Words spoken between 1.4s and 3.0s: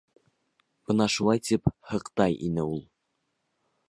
тип һыҡтай ине ул.